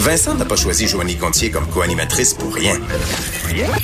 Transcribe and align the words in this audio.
Vincent 0.00 0.34
n'a 0.34 0.46
pas 0.46 0.56
choisi 0.56 0.88
Joanie 0.88 1.16
Gontier 1.16 1.50
comme 1.50 1.66
co-animatrice 1.66 2.32
pour 2.32 2.54
rien. 2.54 2.74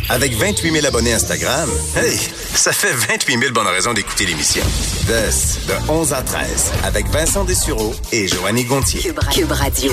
Avec 0.08 0.33
28 0.33 0.73
000 0.73 0.87
abonnés 0.87 1.12
Instagram, 1.12 1.69
hey, 1.95 2.17
ça 2.54 2.72
fait 2.72 2.92
28 2.92 3.38
000 3.38 3.53
bonnes 3.53 3.66
raisons 3.66 3.92
d'écouter 3.92 4.24
l'émission. 4.24 4.64
De, 5.06 5.12
de 5.12 5.90
11 5.90 6.14
à 6.14 6.22
13, 6.22 6.72
avec 6.84 7.06
Vincent 7.08 7.44
Dessureau 7.44 7.94
et 8.12 8.29
Joanie 8.29 8.64
Gontier. 8.64 9.12
Cube 9.30 9.52
Radio. 9.52 9.92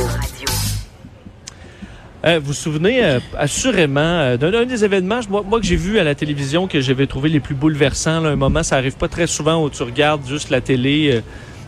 Euh, 2.25 2.39
vous 2.39 2.47
vous 2.47 2.53
souvenez 2.53 3.03
euh, 3.03 3.19
assurément 3.37 3.99
euh, 3.99 4.37
d'un 4.37 4.63
des 4.63 4.85
événements, 4.85 5.19
moi, 5.29 5.43
moi 5.45 5.59
que 5.59 5.65
j'ai 5.65 5.75
vu 5.75 5.99
à 5.99 6.05
la 6.05 6.15
télévision, 6.15 6.69
que 6.69 6.79
j'avais 6.79 7.05
trouvé 7.05 7.27
les 7.27 7.41
plus 7.41 7.53
bouleversants. 7.53 8.21
Là, 8.21 8.29
un 8.29 8.37
moment, 8.37 8.63
ça 8.63 8.77
arrive 8.77 8.95
pas 8.95 9.09
très 9.09 9.27
souvent 9.27 9.61
où 9.61 9.69
tu 9.69 9.83
regardes 9.83 10.25
juste 10.25 10.49
la 10.49 10.61
télé 10.61 11.21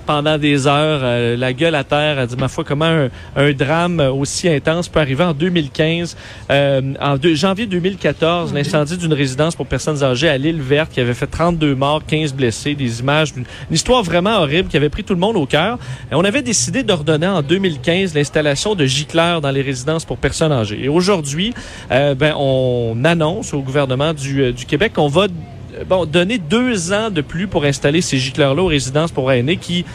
pendant 0.06 0.38
des 0.38 0.68
heures, 0.68 1.02
euh, 1.04 1.38
la 1.38 1.54
gueule 1.54 1.76
à 1.76 1.84
terre. 1.84 2.20
Elle 2.20 2.28
dit, 2.28 2.36
ma 2.38 2.48
foi, 2.48 2.64
comment 2.64 2.86
un, 2.86 3.10
un, 3.36 3.52
drame 3.54 4.00
aussi 4.00 4.48
intense 4.50 4.88
peut 4.88 5.00
arriver 5.00 5.24
en 5.24 5.34
2015. 5.34 6.16
Euh, 6.50 6.82
en 7.02 7.16
janvier 7.34 7.66
2014, 7.66 8.54
l'incendie 8.54 8.98
d'une 8.98 9.14
résidence 9.14 9.56
pour 9.56 9.68
personnes 9.68 10.04
âgées 10.04 10.30
à 10.30 10.38
l'île 10.38 10.62
Verte 10.62 10.92
qui 10.92 11.00
avait 11.00 11.14
fait 11.14 11.28
32 11.28 11.76
morts, 11.76 12.02
15 12.06 12.34
blessés, 12.34 12.76
des 12.76 13.00
images, 13.00 13.34
une, 13.36 13.46
histoire 13.72 14.04
vraiment 14.04 14.38
horrible 14.38 14.70
qui 14.70 14.78
avait 14.78 14.90
pris 14.90 15.04
tout 15.04 15.14
le 15.14 15.20
monde 15.20 15.38
au 15.38 15.46
cœur. 15.46 15.78
Et 16.12 16.16
on 16.16 16.24
avait 16.24 16.42
décidé 16.42 16.84
d'ordonner 16.84 17.28
en 17.28 17.42
2015 17.42 18.14
l'installation 18.14 18.76
de 18.76 18.86
gicleurs 18.86 19.42
dans 19.42 19.52
les 19.52 19.62
résidences 19.62 20.06
pour 20.06 20.18
personnes 20.18 20.52
âgées. 20.52 20.84
Et 20.84 20.90
aujourd'hui, 20.90 21.54
euh, 21.92 22.16
ben, 22.16 22.34
on 22.38 23.04
annonce 23.04 23.54
au 23.54 23.62
gouvernement 23.62 24.14
du, 24.14 24.42
euh, 24.42 24.52
du 24.52 24.66
Québec 24.66 24.94
qu'on 24.94 25.08
va 25.08 25.28
bon, 25.88 26.06
donner 26.06 26.38
deux 26.38 26.94
ans 26.94 27.10
de 27.10 27.22
plus 27.22 27.48
pour 27.48 27.66
installer 27.66 28.02
ces 28.02 28.18
gicleurs-là 28.18 28.64
aux 28.64 28.68
résidences 28.68 29.12
pour 29.12 29.32
aînés 29.32 29.58
qui 29.58 29.86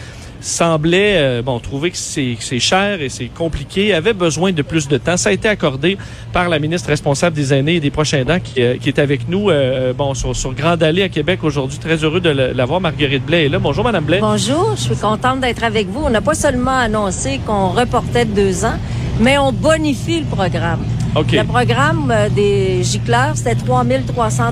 semblait 0.40 1.16
euh, 1.18 1.42
bon 1.42 1.58
trouver 1.60 1.90
que 1.90 1.96
c'est 1.96 2.58
cher 2.58 3.00
et 3.00 3.08
c'est 3.08 3.26
compliqué, 3.26 3.94
avait 3.94 4.12
besoin 4.12 4.52
de 4.52 4.62
plus 4.62 4.88
de 4.88 4.98
temps. 4.98 5.16
Ça 5.16 5.30
a 5.30 5.32
été 5.32 5.48
accordé 5.48 5.98
par 6.32 6.48
la 6.48 6.58
ministre 6.58 6.88
responsable 6.88 7.36
des 7.36 7.52
aînés 7.52 7.76
et 7.76 7.80
des 7.80 7.90
prochains 7.90 8.24
dents 8.24 8.40
qui, 8.42 8.62
euh, 8.62 8.76
qui 8.78 8.88
est 8.88 8.98
avec 8.98 9.28
nous 9.28 9.50
euh, 9.50 9.92
bon 9.92 10.14
sur, 10.14 10.34
sur 10.34 10.54
Grande 10.54 10.82
Allée 10.82 11.02
à 11.02 11.08
Québec 11.08 11.40
aujourd'hui. 11.42 11.78
Très 11.78 11.96
heureux 11.96 12.20
de 12.20 12.30
l'avoir. 12.30 12.80
Marguerite 12.80 13.24
Blais 13.24 13.46
est 13.46 13.48
là. 13.48 13.58
Bonjour 13.58 13.84
Madame 13.84 14.04
Blais. 14.04 14.20
Bonjour, 14.20 14.74
je 14.76 14.82
suis 14.82 14.96
contente 14.96 15.40
d'être 15.40 15.64
avec 15.64 15.88
vous. 15.88 16.02
On 16.04 16.10
n'a 16.10 16.22
pas 16.22 16.34
seulement 16.34 16.78
annoncé 16.78 17.40
qu'on 17.46 17.68
reportait 17.68 18.24
de 18.24 18.32
deux 18.32 18.64
ans, 18.64 18.78
mais 19.20 19.38
on 19.38 19.52
bonifie 19.52 20.20
le 20.20 20.26
programme. 20.26 20.80
Le 21.16 21.42
programme 21.42 22.12
euh, 22.12 22.28
des 22.28 22.84
gicleurs, 22.84 23.32
c'était 23.34 23.56
3 23.56 23.84
300 24.06 24.44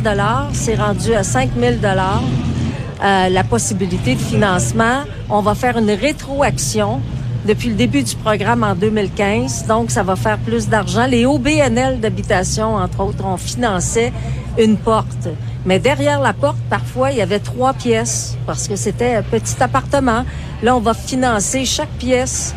C'est 0.52 0.74
rendu 0.74 1.14
à 1.14 1.22
5 1.22 1.50
000 1.56 1.74
euh, 1.84 3.28
La 3.28 3.44
possibilité 3.44 4.16
de 4.16 4.20
financement, 4.20 5.04
on 5.30 5.40
va 5.40 5.54
faire 5.54 5.78
une 5.78 5.90
rétroaction 5.90 7.00
depuis 7.46 7.68
le 7.68 7.76
début 7.76 8.02
du 8.02 8.16
programme 8.16 8.64
en 8.64 8.74
2015. 8.74 9.66
Donc, 9.68 9.92
ça 9.92 10.02
va 10.02 10.16
faire 10.16 10.36
plus 10.38 10.68
d'argent. 10.68 11.06
Les 11.06 11.26
OBNL 11.26 12.00
d'habitation, 12.00 12.74
entre 12.74 13.04
autres, 13.04 13.24
ont 13.24 13.36
financé 13.36 14.12
une 14.58 14.76
porte. 14.76 15.28
Mais 15.64 15.78
derrière 15.78 16.20
la 16.20 16.32
porte, 16.32 16.58
parfois, 16.68 17.12
il 17.12 17.18
y 17.18 17.22
avait 17.22 17.38
trois 17.38 17.72
pièces 17.72 18.36
parce 18.46 18.66
que 18.66 18.74
c'était 18.74 19.14
un 19.14 19.22
petit 19.22 19.62
appartement. 19.62 20.24
Là, 20.64 20.74
on 20.74 20.80
va 20.80 20.94
financer 20.94 21.64
chaque 21.64 21.92
pièce 22.00 22.52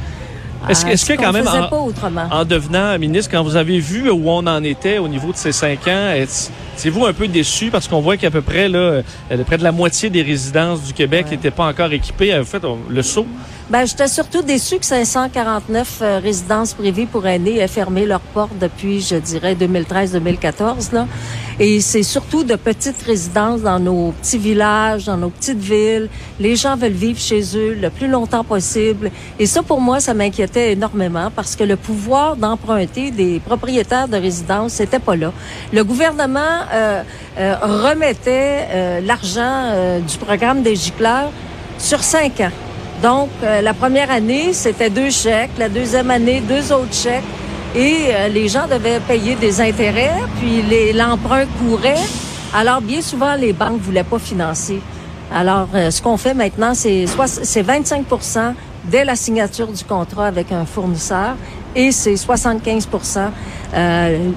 est-ce 0.70 0.86
est 0.86 1.17
que 1.17 1.22
quand 1.22 1.31
même, 1.31 1.48
en, 1.48 2.31
en, 2.31 2.45
devenant 2.45 2.98
ministre, 3.00 3.31
quand 3.31 3.44
vous 3.44 3.56
avez 3.56 3.80
vu 3.80 4.09
où 4.09 4.30
on 4.30 4.45
en 4.45 4.64
était 4.64 4.98
au 5.00 5.08
niveau 5.08 5.31
de 5.31 5.38
ces 5.38 5.52
cinq 5.52 5.88
ans, 5.88 6.14
êtes-vous 6.14 7.06
un 7.06 7.14
peu 7.14 7.28
déçu 7.28 7.70
parce 7.70 7.88
qu'on 7.88 8.02
voit 8.02 8.18
qu'à 8.18 8.31
peu 8.31 8.42
près 8.42 8.68
là, 8.70 8.80
euh, 8.80 9.44
près 9.45 9.58
de 9.58 9.64
la 9.64 9.72
moitié 9.72 10.09
des 10.09 10.22
résidences 10.22 10.84
du 10.84 10.94
Québec 10.94 11.28
n'étaient 11.31 11.52
pas 11.52 11.68
encore 11.68 11.92
équipées? 11.94 12.38
Vous 12.38 12.45
fait 12.45 12.64
le 12.90 13.02
saut? 13.02 13.26
Ben, 13.70 13.86
j'étais 13.86 14.09
surtout 14.09 14.42
déçu 14.42 14.80
que 14.80 14.86
549 14.86 16.00
euh, 16.02 16.20
résidences 16.20 16.73
privées 16.73 17.06
pour 17.06 17.25
aînés 17.25 17.58
aient 17.58 17.70
fermé 17.70 18.06
leurs 18.06 18.20
portes 18.20 18.58
depuis, 18.59 19.02
je 19.02 19.16
dirais, 19.16 19.56
2013-2014. 19.56 21.06
Et 21.64 21.80
c'est 21.80 22.02
surtout 22.02 22.44
de 22.44 22.56
petites 22.56 23.04
résidences 23.04 23.62
dans 23.62 23.80
nos 23.80 24.13
petits 24.19 24.40
villages, 24.40 25.06
dans 25.06 25.16
nos 25.16 25.30
petites 25.30 25.59
villes. 25.59 26.09
Les 26.40 26.56
gens 26.56 26.75
veulent 26.75 26.91
vivre 26.91 27.19
chez 27.19 27.44
eux 27.56 27.78
le 27.80 27.91
plus 27.91 28.08
longtemps 28.08 28.44
possible. 28.44 29.12
Et 29.38 29.46
ça, 29.46 29.62
pour 29.62 29.80
moi, 29.80 30.00
ça 30.00 30.16
m'inquiétait 30.16 30.72
énormément 30.72 31.30
parce 31.36 31.56
que 31.56 31.63
le 31.63 31.75
pouvoir 31.75 32.36
d'emprunter 32.36 33.12
des 33.12 33.40
propriétaires 33.40 34.08
de 34.08 34.18
résidences, 34.18 34.74
c'était 34.74 34.97
pas 34.97 35.16
là. 35.16 35.31
Le 35.72 35.84
gouvernement 35.84 36.40
euh, 36.74 37.03
euh, 37.38 37.56
remettait 37.62 38.66
euh, 38.72 39.02
l'argent 39.02 39.69
euh, 39.69 40.00
du 40.00 40.18
programme 40.18 40.63
des 40.63 40.75
gicleurs 40.75 41.30
sur 41.78 42.02
cinq 42.02 42.40
ans. 42.41 42.50
Donc, 43.03 43.30
euh, 43.44 43.62
la 43.62 43.75
première 43.75 44.09
année, 44.09 44.53
c'était 44.53 44.90
deux 44.90 45.12
chèques. 45.12 45.52
La 45.59 45.69
deuxième 45.69 46.09
année, 46.09 46.41
deux 46.41 46.74
autres 46.74 46.96
chèques. 46.96 47.24
Et 47.76 48.08
euh, 48.09 48.28
les 48.28 48.48
gens 48.48 48.68
devaient 48.68 49.00
payer 49.00 49.36
des 49.36 49.62
intérêts, 49.62 50.16
puis 50.40 50.62
l'emprunt 50.94 51.46
courait. 51.59 51.96
Alors, 52.54 52.82
bien 52.82 53.02
souvent, 53.02 53.36
les 53.36 53.54
banques 53.54 53.80
voulaient 53.80 54.04
pas 54.04 54.20
financer. 54.20 54.82
Alors, 55.34 55.70
euh, 55.74 55.90
ce 55.90 56.02
qu'on 56.02 56.18
fait 56.18 56.34
maintenant, 56.34 56.74
c'est 56.74 57.06
25% 57.06 58.54
dès 58.84 59.06
la 59.06 59.16
signature 59.16 59.68
du 59.68 59.86
contrat 59.86 60.28
avec 60.28 60.52
un 60.52 60.66
fournisseur 60.66 61.36
et 61.76 61.92
c'est 61.92 62.16
75% 62.16 63.30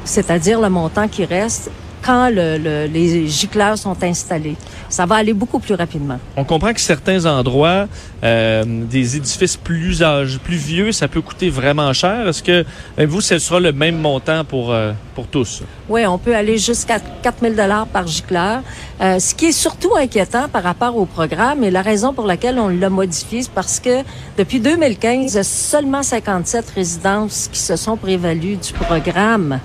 c'est-à-dire 0.05 0.61
le 0.61 0.69
montant 0.69 1.09
qui 1.09 1.25
reste 1.25 1.69
quand 2.05 2.31
le, 2.31 2.87
les 2.87 3.27
gicleurs 3.27 3.79
sont 3.79 3.97
installés. 4.03 4.57
Ça 4.89 5.07
va 5.07 5.17
aller 5.17 5.33
beaucoup 5.33 5.59
plus 5.59 5.75
rapidement. 5.75 6.19
On 6.37 6.45
comprend 6.45 6.73
que 6.73 6.81
certains 6.81 7.25
endroits, 7.25 7.87
euh, 8.23 8.65
des 8.67 9.17
édifices 9.17 9.57
plus 9.57 10.03
âgés, 10.03 10.39
plus 10.39 10.57
vieux, 10.57 10.93
ça 10.93 11.09
peut 11.09 11.23
coûter 11.23 11.51
vraiment 11.51 11.93
cher. 11.93 12.29
Est-ce 12.29 12.43
que 12.43 12.65
euh, 12.99 13.07
vous, 13.07 13.21
ce 13.21 13.39
sera 13.39 13.59
le 13.59 13.73
même 13.73 13.97
montant 13.97 14.45
pour, 14.45 14.73
euh, 14.73 14.93
pour 15.15 15.27
tous? 15.27 15.63
Oui, 15.89 16.05
on 16.07 16.19
peut 16.19 16.37
aller 16.37 16.59
jusqu'à 16.59 16.99
4 17.01 17.41
000 17.41 17.55
par 17.93 18.07
gicleur. 18.07 18.63
Euh, 19.01 19.19
ce 19.19 19.35
qui 19.35 19.47
est 19.47 19.53
surtout 19.53 19.97
inquiétant 19.97 20.49
par 20.49 20.63
rapport 20.63 20.97
au 20.97 21.07
programme 21.07 21.65
et 21.65 21.71
la 21.71 21.83
raison 21.83 22.13
pour 22.13 22.27
laquelle 22.27 22.59
on 22.59 22.69
l'a 22.69 22.91
modifié, 22.91 23.43
c'est 23.43 23.51
parce 23.51 23.81
que 23.81 24.03
depuis 24.37 24.61
2015, 24.61 25.33
il 25.33 25.37
y 25.37 25.39
a 25.39 25.43
seulement 25.43 26.03
57 26.03 26.71
résidences 26.75 27.49
qui 27.51 27.61
se 27.61 27.77
sont 27.77 27.97
prévalues 27.97 28.57
du 28.57 28.73
programme 28.73 29.59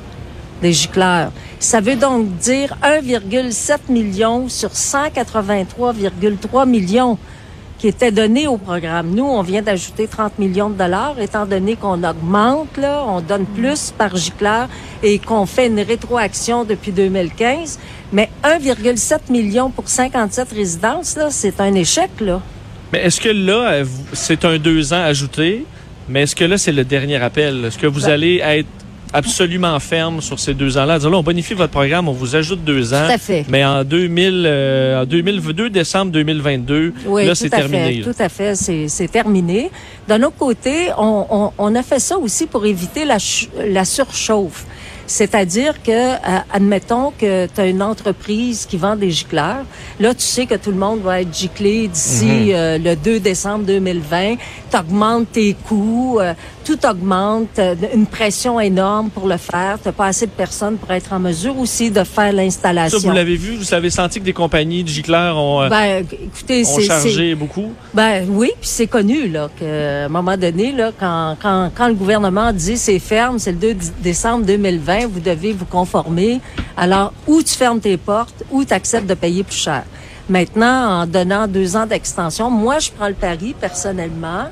des 0.61 0.73
gicleurs. 0.73 1.31
Ça 1.59 1.81
veut 1.81 1.95
donc 1.95 2.37
dire 2.37 2.75
1,7 2.83 3.89
million 3.89 4.47
sur 4.49 4.69
183,3 4.69 6.67
millions 6.67 7.17
qui 7.79 7.87
étaient 7.87 8.11
donnés 8.11 8.45
au 8.45 8.57
programme. 8.57 9.11
Nous, 9.15 9.23
on 9.23 9.41
vient 9.41 9.61
d'ajouter 9.61 10.05
30 10.05 10.37
millions 10.37 10.69
de 10.69 10.77
dollars, 10.77 11.15
étant 11.19 11.45
donné 11.45 11.77
qu'on 11.77 12.03
augmente, 12.03 12.75
là, 12.77 13.05
on 13.07 13.21
donne 13.21 13.45
plus 13.45 13.93
par 13.97 14.15
gicleur 14.17 14.67
et 15.01 15.17
qu'on 15.17 15.45
fait 15.45 15.67
une 15.67 15.79
rétroaction 15.79 16.65
depuis 16.65 16.91
2015. 16.91 17.79
Mais 18.11 18.29
1,7 18.43 19.31
million 19.31 19.69
pour 19.69 19.87
57 19.87 20.51
résidences, 20.51 21.15
là, 21.15 21.29
c'est 21.31 21.61
un 21.61 21.73
échec, 21.73 22.09
là. 22.19 22.41
Mais 22.91 22.99
est-ce 23.05 23.21
que 23.21 23.29
là, 23.29 23.83
c'est 24.13 24.43
un 24.43 24.57
deux 24.57 24.91
ans 24.93 25.03
ajouté? 25.03 25.65
Mais 26.09 26.23
est-ce 26.23 26.35
que 26.35 26.43
là, 26.43 26.57
c'est 26.57 26.71
le 26.71 26.83
dernier 26.83 27.17
appel? 27.17 27.65
Est-ce 27.65 27.77
que 27.77 27.87
vous 27.87 28.01
ben 28.01 28.11
allez 28.11 28.41
être 28.43 28.67
absolument 29.13 29.79
ferme 29.79 30.21
sur 30.21 30.39
ces 30.39 30.53
deux 30.53 30.77
ans-là. 30.77 30.97
Là, 30.99 31.09
on 31.11 31.23
bonifie 31.23 31.53
votre 31.53 31.71
programme, 31.71 32.07
on 32.07 32.13
vous 32.13 32.35
ajoute 32.35 32.63
deux 32.63 32.93
ans. 32.93 33.05
Tout 33.07 33.13
à 33.13 33.17
fait. 33.17 33.45
Mais 33.49 33.65
en 33.65 33.83
2000, 33.83 34.43
euh, 34.45 35.01
en 35.01 35.05
2022, 35.05 35.69
décembre 35.69 36.11
2022, 36.11 36.93
là, 37.07 37.35
c'est 37.35 37.49
terminé. 37.49 38.01
Fait, 38.03 38.11
tout 38.11 38.21
à 38.21 38.29
fait, 38.29 38.55
c'est 38.55 39.07
terminé. 39.07 39.71
D'un 40.07 40.23
autre 40.23 40.37
côté, 40.37 40.89
on, 40.97 41.25
on, 41.29 41.51
on, 41.57 41.75
a 41.75 41.83
fait 41.83 41.99
ça 41.99 42.17
aussi 42.17 42.47
pour 42.47 42.65
éviter 42.65 43.05
la, 43.05 43.17
la 43.67 43.85
surchauffe. 43.85 44.65
C'est-à-dire 45.09 45.81
que, 45.81 45.91
euh, 45.91 46.17
admettons 46.53 47.11
que 47.19 47.47
tu 47.47 47.59
as 47.59 47.65
une 47.65 47.81
entreprise 47.81 48.67
qui 48.69 48.77
vend 48.77 48.95
des 48.95 49.09
gicleurs. 49.09 49.65
Là, 49.99 50.13
tu 50.13 50.21
sais 50.21 50.45
que 50.45 50.53
tout 50.53 50.69
le 50.69 50.77
monde 50.77 51.01
va 51.01 51.21
être 51.21 51.35
giclé 51.35 51.87
d'ici 51.87 52.25
mhm. 52.25 52.51
euh, 52.53 52.77
le 52.77 52.95
2 52.95 53.19
décembre 53.19 53.65
2020. 53.65 54.35
Tu 54.69 54.77
augmentes 54.77 55.31
tes 55.31 55.55
coûts, 55.55 56.19
euh, 56.21 56.35
tout 56.63 56.85
augmente, 56.85 57.59
une 57.91 58.05
pression 58.05 58.59
énorme 58.59 59.09
pour 59.09 59.27
le 59.27 59.37
faire. 59.37 59.79
Tu 59.83 59.91
pas 59.91 60.05
assez 60.05 60.27
de 60.27 60.31
personnes 60.31 60.77
pour 60.77 60.91
être 60.91 61.11
en 61.11 61.19
mesure 61.19 61.57
aussi 61.57 61.89
de 61.89 62.03
faire 62.03 62.31
l'installation. 62.31 62.99
Ça, 62.99 63.09
vous 63.09 63.15
l'avez 63.15 63.35
vu? 63.35 63.55
Vous 63.55 63.73
avez 63.73 63.89
senti 63.89 64.19
que 64.19 64.25
des 64.25 64.33
compagnies 64.33 64.83
de 64.83 64.89
gicleurs 64.89 65.35
ont, 65.37 65.67
ben, 65.67 66.05
écoutez, 66.11 66.63
ont 66.67 66.79
chargé 66.79 67.33
beaucoup? 67.33 67.73
Ben 67.95 68.27
oui, 68.29 68.51
puis 68.61 68.69
c'est 68.69 68.85
connu 68.85 69.27
là 69.27 69.49
qu'à 69.59 70.05
un 70.05 70.09
moment 70.09 70.37
donné, 70.37 70.71
là, 70.71 70.91
quand, 70.99 71.35
quand, 71.41 71.71
quand 71.73 71.87
le 71.87 71.95
gouvernement 71.95 72.53
dit 72.53 72.77
c'est 72.77 72.99
ferme, 72.99 73.39
c'est 73.39 73.53
le 73.53 73.73
2 73.73 73.75
décembre 74.03 74.45
2020, 74.45 74.98
vous 75.05 75.19
devez 75.19 75.53
vous 75.53 75.65
conformer. 75.65 76.41
Alors, 76.77 77.13
ou 77.27 77.41
tu 77.41 77.53
fermes 77.53 77.79
tes 77.79 77.97
portes, 77.97 78.43
ou 78.51 78.63
tu 78.63 78.73
acceptes 78.73 79.07
de 79.07 79.13
payer 79.13 79.43
plus 79.43 79.57
cher. 79.57 79.83
Maintenant, 80.29 81.01
en 81.01 81.07
donnant 81.07 81.47
deux 81.47 81.75
ans 81.75 81.85
d'extension, 81.85 82.49
moi, 82.49 82.79
je 82.79 82.91
prends 82.91 83.07
le 83.07 83.13
pari, 83.13 83.55
personnellement, 83.59 84.45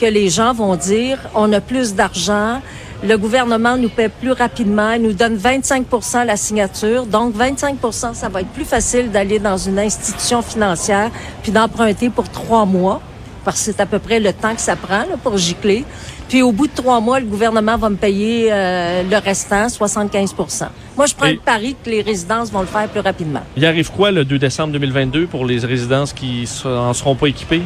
que 0.00 0.06
les 0.06 0.28
gens 0.28 0.52
vont 0.52 0.76
dire, 0.76 1.18
on 1.34 1.52
a 1.52 1.60
plus 1.60 1.94
d'argent, 1.94 2.60
le 3.02 3.16
gouvernement 3.18 3.76
nous 3.76 3.90
paie 3.90 4.08
plus 4.08 4.32
rapidement, 4.32 4.92
il 4.92 5.02
nous 5.02 5.12
donne 5.12 5.36
25% 5.36 6.24
la 6.24 6.36
signature. 6.36 7.04
Donc, 7.06 7.36
25% 7.36 8.14
ça 8.14 8.28
va 8.28 8.40
être 8.40 8.48
plus 8.48 8.64
facile 8.64 9.10
d'aller 9.10 9.38
dans 9.38 9.58
une 9.58 9.78
institution 9.78 10.40
financière 10.40 11.10
puis 11.42 11.52
d'emprunter 11.52 12.08
pour 12.08 12.28
trois 12.28 12.64
mois 12.64 13.00
parce 13.44 13.58
que 13.58 13.72
c'est 13.72 13.80
à 13.80 13.86
peu 13.86 13.98
près 13.98 14.18
le 14.18 14.32
temps 14.32 14.54
que 14.54 14.60
ça 14.60 14.76
prend 14.76 15.04
pour 15.22 15.36
gicler. 15.36 15.84
Puis 16.28 16.42
au 16.42 16.50
bout 16.52 16.66
de 16.66 16.72
trois 16.74 17.00
mois, 17.00 17.20
le 17.20 17.26
gouvernement 17.26 17.76
va 17.76 17.88
me 17.88 17.96
payer 17.96 18.48
euh, 18.50 19.02
le 19.08 19.16
restant, 19.18 19.66
75% 19.68 20.66
Moi, 20.96 21.06
je 21.06 21.14
prends 21.14 21.26
Et- 21.26 21.34
le 21.34 21.38
pari 21.38 21.76
que 21.84 21.88
les 21.90 22.02
résidences 22.02 22.50
vont 22.50 22.60
le 22.60 22.66
faire 22.66 22.88
plus 22.88 23.00
rapidement. 23.00 23.42
Il 23.56 23.64
arrive 23.64 23.90
quoi 23.92 24.10
le 24.10 24.24
2 24.24 24.38
décembre 24.38 24.72
2022 24.72 25.26
pour 25.26 25.44
les 25.44 25.58
résidences 25.58 26.12
qui 26.12 26.48
en 26.64 26.92
seront 26.94 27.14
pas 27.14 27.28
équipées? 27.28 27.62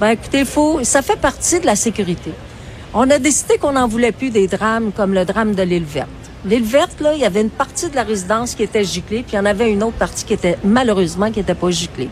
Ben, 0.00 0.10
écoutez, 0.10 0.44
faut, 0.44 0.80
ça 0.84 1.02
fait 1.02 1.18
partie 1.18 1.60
de 1.60 1.66
la 1.66 1.76
sécurité. 1.76 2.30
On 2.94 3.08
a 3.10 3.18
décidé 3.18 3.56
qu'on 3.58 3.72
n'en 3.72 3.88
voulait 3.88 4.12
plus 4.12 4.30
des 4.30 4.46
drames 4.46 4.92
comme 4.94 5.14
le 5.14 5.24
drame 5.24 5.54
de 5.54 5.62
l'île 5.62 5.84
verte. 5.84 6.08
L'île 6.44 6.64
verte, 6.64 7.00
là, 7.00 7.14
il 7.14 7.20
y 7.20 7.24
avait 7.24 7.40
une 7.40 7.50
partie 7.50 7.88
de 7.88 7.94
la 7.96 8.02
résidence 8.02 8.54
qui 8.54 8.64
était 8.64 8.84
giclée, 8.84 9.22
puis 9.22 9.32
il 9.34 9.36
y 9.36 9.38
en 9.38 9.44
avait 9.46 9.70
une 9.70 9.82
autre 9.82 9.96
partie 9.96 10.24
qui 10.24 10.34
était, 10.34 10.58
malheureusement, 10.64 11.30
qui 11.30 11.38
n'était 11.38 11.54
pas 11.54 11.70
giclée. 11.70 12.08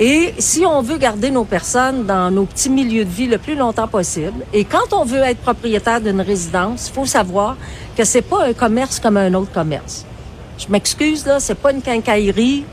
Et 0.00 0.34
si 0.38 0.66
on 0.66 0.82
veut 0.82 0.98
garder 0.98 1.30
nos 1.30 1.44
personnes 1.44 2.04
dans 2.04 2.28
nos 2.28 2.46
petits 2.46 2.70
milieux 2.70 3.04
de 3.04 3.10
vie 3.10 3.28
le 3.28 3.38
plus 3.38 3.54
longtemps 3.54 3.86
possible, 3.86 4.44
et 4.52 4.64
quand 4.64 4.92
on 4.92 5.04
veut 5.04 5.20
être 5.20 5.38
propriétaire 5.38 6.00
d'une 6.00 6.20
résidence, 6.20 6.88
il 6.88 6.94
faut 6.94 7.06
savoir 7.06 7.56
que 7.96 8.04
c'est 8.04 8.22
pas 8.22 8.44
un 8.44 8.52
commerce 8.54 8.98
comme 8.98 9.16
un 9.16 9.32
autre 9.34 9.52
commerce. 9.52 10.04
Je 10.58 10.66
m'excuse, 10.68 11.24
là, 11.26 11.38
c'est 11.38 11.54
pas 11.54 11.70
une 11.70 11.80
quincaillerie. 11.80 12.64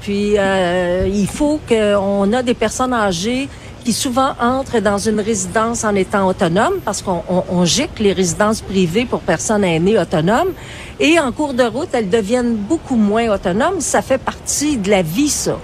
Puis 0.00 0.34
euh, 0.36 1.08
il 1.12 1.28
faut 1.28 1.60
qu'on 1.68 2.32
a 2.32 2.42
des 2.42 2.54
personnes 2.54 2.92
âgées 2.92 3.48
qui 3.84 3.92
souvent 3.92 4.32
entrent 4.40 4.80
dans 4.80 4.98
une 4.98 5.20
résidence 5.20 5.84
en 5.84 5.94
étant 5.94 6.26
autonomes, 6.26 6.80
parce 6.84 7.02
qu'on 7.02 7.22
on, 7.28 7.44
on 7.50 7.64
gicle 7.64 8.02
les 8.02 8.12
résidences 8.12 8.62
privées 8.62 9.04
pour 9.04 9.20
personnes 9.20 9.62
aînées 9.62 9.98
autonomes, 9.98 10.52
et 10.98 11.20
en 11.20 11.30
cours 11.30 11.54
de 11.54 11.62
route, 11.62 11.90
elles 11.92 12.10
deviennent 12.10 12.56
beaucoup 12.56 12.96
moins 12.96 13.32
autonomes. 13.32 13.80
Ça 13.80 14.02
fait 14.02 14.18
partie 14.18 14.76
de 14.76 14.90
la 14.90 15.02
vie, 15.02 15.28
ça. 15.28 15.56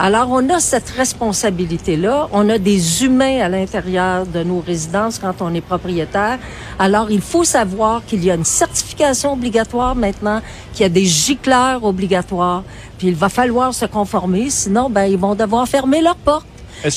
Alors, 0.00 0.28
on 0.30 0.48
a 0.48 0.60
cette 0.60 0.90
responsabilité-là. 0.90 2.28
On 2.32 2.48
a 2.50 2.58
des 2.58 3.04
humains 3.04 3.40
à 3.40 3.48
l'intérieur 3.48 4.26
de 4.26 4.44
nos 4.44 4.60
résidences 4.60 5.18
quand 5.18 5.42
on 5.42 5.52
est 5.52 5.60
propriétaire. 5.60 6.38
Alors, 6.78 7.10
il 7.10 7.20
faut 7.20 7.42
savoir 7.42 8.06
qu'il 8.06 8.24
y 8.24 8.30
a 8.30 8.36
une 8.36 8.44
certification 8.44 9.32
obligatoire 9.32 9.96
maintenant, 9.96 10.40
qu'il 10.72 10.82
y 10.82 10.86
a 10.86 10.88
des 10.88 11.04
gicleurs 11.04 11.82
obligatoires. 11.82 12.62
Puis, 12.96 13.08
il 13.08 13.16
va 13.16 13.28
falloir 13.28 13.74
se 13.74 13.86
conformer, 13.86 14.50
sinon, 14.50 14.88
ben, 14.88 15.06
ils 15.06 15.18
vont 15.18 15.34
devoir 15.34 15.66
fermer 15.66 16.00
leurs 16.00 16.14
portes. 16.14 16.46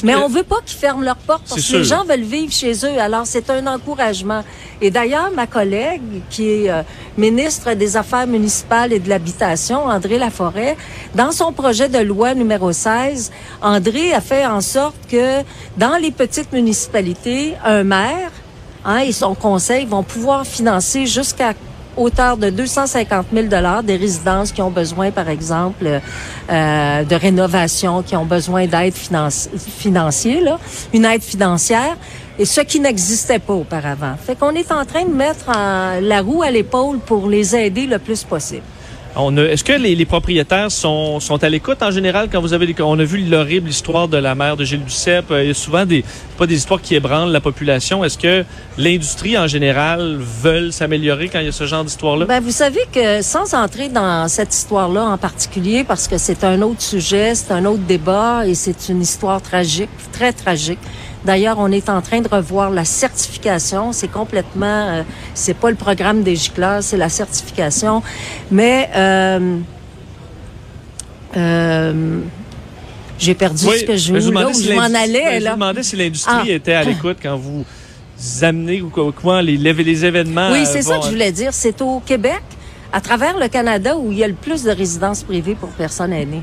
Mais 0.04 0.14
que- 0.14 0.18
on 0.20 0.28
veut 0.28 0.44
pas 0.44 0.58
qu'ils 0.66 0.78
ferment 0.78 1.02
leurs 1.04 1.16
portes 1.16 1.44
parce 1.50 1.62
que 1.62 1.78
les 1.78 1.84
gens 1.84 2.04
veulent 2.06 2.22
vivre 2.22 2.52
chez 2.52 2.74
eux. 2.86 3.00
Alors, 3.00 3.26
c'est 3.26 3.50
un 3.50 3.66
encouragement. 3.68 4.44
Et 4.82 4.92
d'ailleurs, 4.92 5.32
ma 5.36 5.48
collègue, 5.48 6.02
qui 6.30 6.50
est 6.50 6.70
euh, 6.70 6.82
ministre 7.18 7.74
des 7.74 7.98
Affaires 7.98 8.28
municipales 8.28 8.94
et 8.94 9.00
de 9.00 9.10
l'Habitation, 9.10 9.86
André 9.86 10.18
Laforêt, 10.18 10.78
dans 11.16 11.32
son 11.32 11.52
projet 11.52 11.90
de 11.90 12.00
loi 12.00 12.34
numéro 12.34 12.72
16, 12.72 13.32
André 13.62 14.14
a 14.14 14.22
fait 14.22 14.46
en 14.46 14.62
sorte 14.62 14.96
que 15.10 15.42
dans 15.78 15.98
les 16.02 16.12
petites 16.12 16.52
municipalités, 16.54 17.56
un 17.66 17.84
maire 17.84 18.32
hein, 18.86 19.00
et 19.00 19.12
son 19.12 19.36
conseil 19.36 19.86
vont 19.86 20.04
pouvoir 20.04 20.46
financer 20.46 21.06
jusqu'à 21.06 21.54
hauteur 21.98 22.38
de 22.38 22.50
250 22.50 23.28
000 23.34 23.48
dollars 23.48 23.84
des 23.84 23.96
résidences 23.96 24.52
qui 24.52 24.62
ont 24.62 24.72
besoin, 24.72 25.12
par 25.12 25.30
exemple, 25.30 25.86
euh, 26.50 27.04
de 27.04 27.16
rénovation, 27.16 28.02
qui 28.02 28.16
ont 28.16 28.26
besoin 28.26 28.66
d'aide 28.68 28.94
financi- 28.94 29.50
financière, 29.58 30.60
une 30.94 31.06
aide 31.06 31.24
financière, 31.24 31.96
et 32.40 32.46
ce 32.46 32.62
qui 32.62 32.80
n'existait 32.80 33.40
pas 33.40 33.54
auparavant. 33.54 34.16
Fait 34.26 34.36
qu'on 34.38 34.52
est 34.56 34.72
en 34.72 34.86
train 34.86 35.04
de 35.06 35.14
mettre 35.14 35.46
la 36.02 36.22
roue 36.22 36.42
à 36.42 36.50
l'épaule 36.50 37.00
pour 37.00 37.28
les 37.28 37.56
aider 37.56 37.86
le 37.86 38.00
plus 38.00 38.24
possible. 38.24 38.64
Est-ce 39.16 39.64
que 39.64 39.74
les, 39.74 39.96
les 39.96 40.06
propriétaires 40.06 40.72
sont, 40.72 41.20
sont 41.20 41.44
à 41.44 41.50
l'écoute 41.50 41.84
en 41.84 41.92
général 41.92 42.30
quand 42.32 42.40
vous 42.40 42.54
avez 42.54 42.66
des, 42.66 42.76
on 42.82 42.98
a 42.98 43.04
vu 43.04 43.18
l'horrible 43.26 43.70
histoire 43.70 44.08
de 44.08 44.18
la 44.18 44.36
mère 44.36 44.56
de 44.56 44.64
Gilles 44.64 44.86
Duceppe, 44.86 45.32
euh, 45.32 45.44
il 45.44 45.48
y 45.50 45.52
a 45.52 45.54
souvent 45.54 45.86
des 45.86 46.06
pas 46.38 46.48
des 46.48 46.56
histoires 46.56 46.82
qui 46.82 46.96
ébranlent 46.96 47.32
la 47.32 47.42
population. 47.42 48.04
Est-ce 48.04 48.18
que 48.18 48.46
l'industrie 48.78 49.38
en 49.38 49.48
général 49.48 50.18
veulent 50.18 50.72
s'améliorer 50.72 51.30
quand 51.30 51.40
il 51.40 51.46
y 51.46 51.50
a 51.50 51.52
ce 51.52 51.66
genre 51.66 51.84
d'histoire-là? 51.84 52.26
Ben, 52.26 52.42
vous 52.42 52.52
savez 52.52 52.82
que 52.92 53.22
sans 53.22 53.54
entrer 53.54 53.90
dans 53.90 54.28
cette 54.28 54.54
histoire-là 54.54 55.04
en 55.04 55.18
particulier, 55.18 55.84
parce 55.84 56.08
que 56.08 56.18
c'est 56.18 56.44
un 56.44 56.62
autre 56.62 56.82
sujet, 56.82 57.36
c'est 57.36 57.52
un 57.52 57.66
autre 57.66 57.84
débat 57.84 58.48
et 58.48 58.56
c'est 58.56 58.90
une 58.90 59.02
histoire 59.02 59.42
tragique, 59.42 59.90
très 60.14 60.34
tragique. 60.34 60.80
D'ailleurs, 61.26 61.58
on 61.60 61.72
est 61.72 61.90
en 61.90 62.02
train 62.02 62.22
de 62.22 62.28
revoir 62.28 62.72
la 62.72 62.86
certification. 62.86 63.94
C'est 63.94 64.08
complètement, 64.08 64.88
euh, 64.90 65.04
c'est 65.34 65.54
pas 65.54 65.70
le 65.70 65.76
programme 65.76 66.24
des 66.24 66.36
gicleurs, 66.36 66.82
c'est 66.82 66.98
la 66.98 67.10
certification. 67.10 68.02
Mais 68.50 68.90
euh, 68.96 69.58
euh, 71.38 72.20
j'ai 73.20 73.36
perdu 73.36 73.66
ce 73.66 73.84
que 73.86 73.98
je, 73.98 74.14
là 74.14 74.20
demandais 74.20 74.46
où 74.46 74.54
si 74.54 74.64
je 74.66 74.74
m'en 74.74 74.82
allais. 74.82 75.40
Je 75.40 75.44
là. 75.44 75.54
demandais 75.54 75.84
si 75.84 75.96
l'industrie 75.96 76.34
Ah. 76.42 76.50
était 76.50 76.74
à 76.74 76.84
l'écoute 76.84 77.18
quand 77.22 77.38
vous 77.38 77.66
amenez 78.42 78.82
ou 78.82 78.90
les, 79.42 80.06
événements. 80.06 80.50
Oui, 80.52 80.66
c'est 80.66 80.82
ça 80.82 80.98
que 80.98 81.06
je 81.06 81.12
voulais 81.12 81.32
dire. 81.32 81.54
C'est 81.54 81.82
au 81.82 82.00
Québec, 82.00 82.42
à 82.92 83.00
travers 83.00 83.38
le 83.38 83.48
Canada, 83.48 83.96
où 83.96 84.12
il 84.12 84.18
y 84.18 84.24
a 84.24 84.28
le 84.28 84.34
plus 84.34 84.64
de 84.64 84.72
résidences 84.72 85.24
privées 85.24 85.56
pour 85.56 85.70
personnes 85.70 86.14
aînées. 86.14 86.42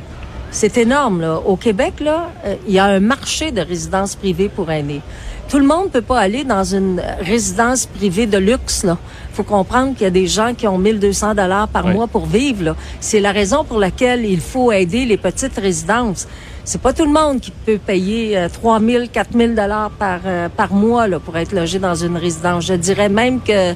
C'est 0.50 0.79
énorme, 0.79 1.21
là. 1.21 1.41
Au 1.45 1.56
Québec, 1.56 1.95
là, 2.00 2.31
euh, 2.45 2.55
il 2.67 2.75
y 2.75 2.79
a 2.79 2.87
un 2.87 3.00
marché 3.00 3.50
de 3.50 3.61
résidences 3.61 4.17
privées 4.17 4.49
pour 4.49 4.71
aînés. 4.71 5.03
Tout 5.49 5.59
le 5.59 5.67
monde 5.67 5.91
peut 5.91 6.03
pas 6.03 6.19
aller 6.19 6.45
dans 6.45 6.65
une 6.65 7.03
résidence 7.21 7.87
privée 7.87 8.27
de 8.27 8.39
luxe, 8.39 8.85
là. 8.85 8.99
Faut 9.33 9.43
comprendre 9.45 9.95
qu'il 9.95 10.03
y 10.03 10.06
a 10.06 10.11
des 10.11 10.27
gens 10.27 10.55
qui 10.55 10.67
ont 10.67 10.79
1200 10.79 11.35
dollars 11.35 11.69
par 11.69 11.87
mois 11.87 12.06
pour 12.06 12.27
vivre, 12.27 12.65
là. 12.65 12.77
C'est 13.00 13.21
la 13.21 13.33
raison 13.33 13.65
pour 13.65 13.79
laquelle 13.79 14.25
il 14.25 14.41
faut 14.41 14.73
aider 14.73 15.05
les 15.05 15.17
petites 15.17 15.59
résidences. 15.59 16.27
C'est 16.65 16.83
pas 16.83 16.93
tout 16.93 17.06
le 17.06 17.12
monde 17.12 17.41
qui 17.41 17.50
peut 17.50 17.79
payer 17.79 18.37
euh, 18.37 18.49
3000, 18.50 19.09
4000 19.11 19.55
dollars 19.55 19.91
par 19.91 20.21
euh, 20.27 20.50
par 20.55 20.71
mois 20.71 21.09
là 21.09 21.19
pour 21.19 21.35
être 21.39 21.53
logé 21.53 21.79
dans 21.79 21.95
une 21.95 22.19
résidence. 22.19 22.67
Je 22.67 22.75
dirais 22.75 23.09
même 23.09 23.41
que 23.41 23.73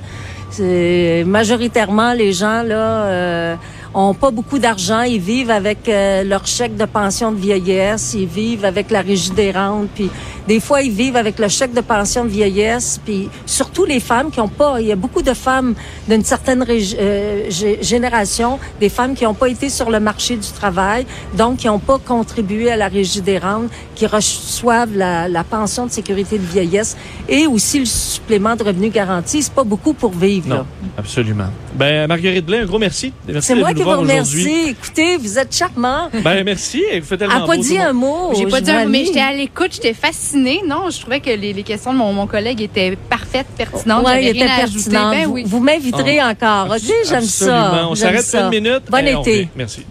c'est 0.51 1.25
majoritairement 1.27 2.13
les 2.13 2.35
gens 2.35 2.63
là 2.63 3.05
euh, 3.07 3.57
ont 3.95 4.15
pas 4.15 4.31
beaucoup 4.31 4.59
d'argent, 4.59 5.03
ils 5.03 5.21
vivent 5.21 5.51
avec 5.51 5.89
euh, 5.89 6.25
leur 6.25 6.47
chèque 6.47 6.77
de 6.77 6.85
pension 6.87 7.31
de 7.33 7.37
vieillesse, 7.39 8.15
ils 8.15 8.27
vivent 8.27 8.65
avec 8.65 8.91
la 8.91 9.03
régie 9.03 9.31
des 9.33 9.51
rentes, 9.53 9.89
puis 9.95 10.11
des 10.49 10.61
fois 10.61 10.81
ils 10.83 10.91
vivent 10.91 11.17
avec 11.17 11.39
le 11.39 11.49
chèque 11.49 11.75
de 11.75 11.83
pension 11.83 12.25
de 12.25 12.31
vieillesse, 12.31 13.01
puis 13.05 13.29
surtout 13.45 13.85
les 13.85 14.01
femmes 14.01 14.31
qui 14.31 14.41
ont 14.41 14.49
pas, 14.49 14.81
il 14.81 14.87
y 14.87 14.93
a 14.93 14.97
beaucoup 14.97 15.23
de 15.23 15.35
femmes 15.35 15.75
d'une 16.09 16.25
certaine 16.25 16.65
euh, 16.69 17.49
gé- 17.51 17.83
génération, 17.83 18.59
des 18.81 18.89
femmes 18.89 19.15
qui 19.15 19.25
n'ont 19.25 19.35
pas 19.35 19.49
été 19.49 19.69
sur 19.69 19.91
le 19.91 20.01
marché 20.01 20.37
du 20.37 20.49
travail, 20.49 21.05
donc 21.37 21.59
qui 21.59 21.67
n'ont 21.67 21.79
pas 21.79 21.99
contribué 21.99 22.71
à 22.71 22.77
la 22.77 22.89
régie 22.89 23.21
des 23.21 23.39
rentes, 23.39 23.71
qui 23.95 24.07
reçoivent 24.07 24.97
la, 24.97 25.29
la 25.29 25.45
pension 25.45 25.87
de 25.87 25.91
sécurité 25.91 26.39
de 26.39 26.45
vieillesse 26.47 26.97
et 27.29 27.47
aussi 27.47 27.79
le 27.79 27.85
supplément 27.85 28.57
de 28.57 28.65
revenu 28.65 28.89
garanti. 28.89 29.43
C'est 29.43 29.53
pas 29.53 29.65
beaucoup 29.65 29.93
pour 29.93 30.13
vivre. 30.13 30.49
là. 30.49 30.57
Non, 30.57 30.67
absolument. 30.97 31.49
Ben, 31.75 32.07
Marguerite 32.09 32.45
Blais, 32.47 32.61
un 32.61 32.65
gros 32.67 32.79
merci. 32.79 33.13
Merci 33.29 33.47
C'est 33.49 33.55
de 33.55 33.61
moi 33.61 33.71
nous 33.71 33.77
qui 33.77 33.82
vous 33.83 33.89
voir 33.91 34.01
aujourd'hui. 34.01 34.43
remercie. 34.45 34.71
Écoutez, 34.71 35.17
vous 35.17 35.39
êtes 35.39 35.55
charmant. 35.55 36.09
Ben, 36.25 36.45
merci. 36.45 36.83
Vous 37.01 37.07
faites 37.07 37.19
tellement 37.19 37.35
Elle 37.35 37.41
n'a 37.43 37.47
pas 37.47 37.57
beau, 37.57 37.63
dit 37.63 37.79
un 37.79 37.93
mot. 37.93 38.33
J'ai 38.35 38.47
pas 38.47 38.61
dit 38.61 38.71
un 38.71 38.85
mot, 38.85 38.91
mais 38.91 39.05
j'étais 39.05 39.21
à 39.21 39.33
l'écoute, 39.33 39.73
j'étais 39.73 39.95
fascinée. 39.95 40.61
Non, 40.67 40.91
je 40.91 41.01
trouvais 41.01 41.21
que 41.21 41.31
les, 41.31 41.53
les 41.53 41.63
questions 41.63 41.93
de 41.93 41.99
mon, 41.99 42.13
mon 42.13 42.27
collègue 42.27 42.61
étaient 42.63 42.97
parfaites, 43.09 43.47
pertinentes. 43.57 44.05
Ouais, 44.05 44.13
J'avais 44.13 44.27
il 44.27 44.33
rien 44.33 44.45
était 44.45 44.53
à 44.61 44.65
ajouter. 44.65 44.91
pertinent. 44.91 45.11
Ben 45.11 45.27
vous 45.27 45.33
oui. 45.33 45.45
vous 45.47 45.61
m'inviterez 45.61 46.23
encore. 46.23 46.67
OK, 46.71 46.93
j'aime 47.09 47.21
ça. 47.23 47.63
Absolument. 47.67 47.91
On 47.91 47.95
s'arrête 47.95 48.35
une 48.35 48.49
minute. 48.51 48.83
Bon 48.91 49.07
été. 49.07 49.49
Merci. 49.57 49.87